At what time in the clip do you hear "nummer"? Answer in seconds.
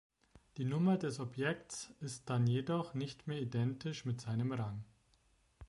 0.65-0.97